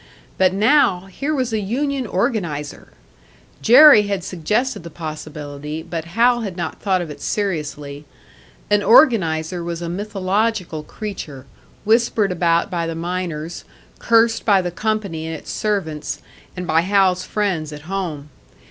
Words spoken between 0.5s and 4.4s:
now, here was a union organiser! Jerry had